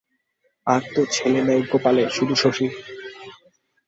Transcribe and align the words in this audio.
আর 0.67 0.81
তো 0.93 1.01
ছেলে 1.15 1.41
নাই 1.47 1.59
গোপালের, 1.71 2.09
শুধু 2.17 2.33
শশী। 2.35 2.67